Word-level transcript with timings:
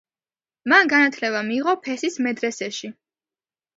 მან 0.73 0.89
განათლება 0.93 1.43
მიიღო 1.49 1.77
ფესის 1.85 2.19
მედრესეში. 2.29 2.95